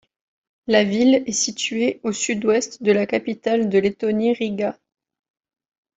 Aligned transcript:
La 0.65 0.83
ville 0.83 1.21
est 1.27 1.31
située 1.31 1.97
à 2.03 2.07
au 2.07 2.11
sud-ouest 2.11 2.81
de 2.81 2.91
la 2.91 3.05
capitale 3.05 3.69
de 3.69 3.77
Lettonie 3.77 4.33
Riga. 4.33 4.75